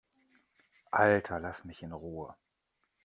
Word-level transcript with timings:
Alter, 0.91 1.39
lass 1.39 1.63
mich 1.63 1.83
in 1.83 1.91
Ruhe! 1.91 2.33